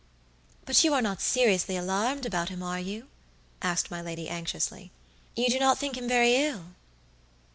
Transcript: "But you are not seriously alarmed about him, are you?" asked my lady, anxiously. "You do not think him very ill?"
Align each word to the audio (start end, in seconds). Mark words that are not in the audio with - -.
"But 0.65 0.83
you 0.83 0.95
are 0.95 1.01
not 1.03 1.21
seriously 1.21 1.77
alarmed 1.77 2.25
about 2.25 2.49
him, 2.49 2.63
are 2.63 2.79
you?" 2.79 3.07
asked 3.61 3.91
my 3.91 4.01
lady, 4.01 4.27
anxiously. 4.31 4.91
"You 5.35 5.47
do 5.47 5.59
not 5.59 5.77
think 5.77 5.95
him 5.95 6.07
very 6.09 6.37
ill?" 6.37 6.69